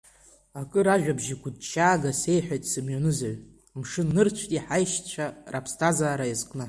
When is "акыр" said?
0.59-0.87